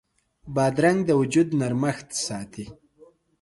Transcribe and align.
بادرنګ 0.55 0.99
د 1.05 1.09
وجود 1.19 1.47
نرمښت 1.59 2.09
ساتي. 2.25 2.65